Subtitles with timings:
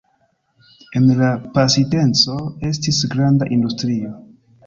[0.99, 1.27] En la
[1.57, 2.39] pasinteco
[2.71, 4.13] estis granda industrio.